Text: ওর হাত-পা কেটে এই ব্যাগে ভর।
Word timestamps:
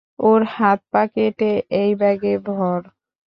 ওর 0.21 0.41
হাত-পা 0.55 1.03
কেটে 1.13 1.51
এই 1.81 1.91
ব্যাগে 1.95 2.33
ভর। 2.47 2.79